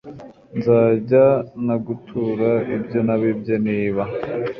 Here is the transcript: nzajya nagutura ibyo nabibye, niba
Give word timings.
nzajya 0.57 1.25
nagutura 1.65 2.49
ibyo 2.75 2.99
nabibye, 3.07 3.55
niba 3.67 4.03